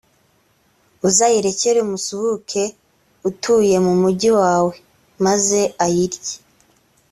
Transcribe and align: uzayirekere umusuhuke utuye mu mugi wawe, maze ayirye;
uzayirekere 1.07 1.77
umusuhuke 1.81 2.63
utuye 3.29 3.75
mu 3.85 3.93
mugi 4.01 4.29
wawe, 4.39 4.73
maze 5.25 5.59
ayirye; 5.85 6.35